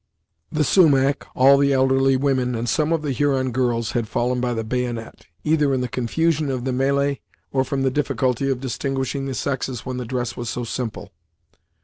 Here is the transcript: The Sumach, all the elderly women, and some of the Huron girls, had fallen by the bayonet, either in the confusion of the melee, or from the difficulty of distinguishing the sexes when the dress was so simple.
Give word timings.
The 0.51 0.63
Sumach, 0.63 1.27
all 1.35 1.59
the 1.59 1.73
elderly 1.73 2.17
women, 2.17 2.55
and 2.55 2.67
some 2.67 2.91
of 2.91 3.03
the 3.03 3.11
Huron 3.11 3.51
girls, 3.51 3.91
had 3.91 4.07
fallen 4.07 4.41
by 4.41 4.55
the 4.55 4.63
bayonet, 4.63 5.27
either 5.43 5.75
in 5.75 5.81
the 5.81 5.87
confusion 5.87 6.49
of 6.49 6.65
the 6.65 6.73
melee, 6.73 7.21
or 7.51 7.63
from 7.63 7.83
the 7.83 7.91
difficulty 7.91 8.49
of 8.49 8.59
distinguishing 8.59 9.27
the 9.27 9.35
sexes 9.35 9.85
when 9.85 9.97
the 9.97 10.05
dress 10.05 10.35
was 10.35 10.49
so 10.49 10.63
simple. 10.63 11.11